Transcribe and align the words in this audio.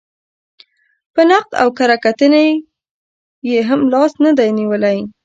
په 1.13 1.21
نقد 1.29 1.51
او 1.61 1.67
کره 1.77 1.97
کتنې 2.05 2.47
یې 3.49 3.59
هم 3.69 3.81
لاس 3.93 4.11
نه 4.23 4.31
دی 4.37 4.49
نېولی. 4.57 4.97